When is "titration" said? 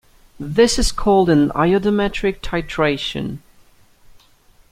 2.41-3.37